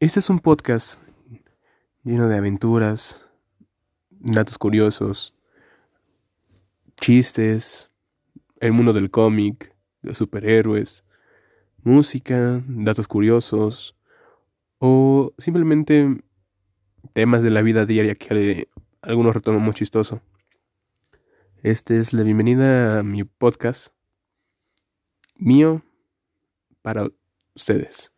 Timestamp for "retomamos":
19.34-19.74